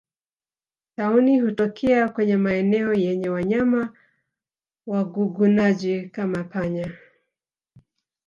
Tauni 0.95 1.39
hutokea 1.39 2.09
kwenye 2.09 2.37
maeneo 2.37 2.93
yenye 2.93 3.29
wanyama 3.29 3.93
wagugunaji 4.87 6.09
kama 6.09 6.43
panya 6.43 6.91